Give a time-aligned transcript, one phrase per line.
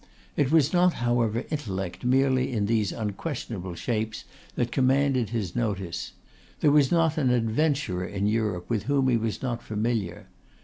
[0.35, 4.23] It was not however intellect merely in these unquestionable shapes
[4.55, 6.13] that commanded his notice.
[6.61, 10.25] There was not an adventurer in Europe with whom he was not familiar.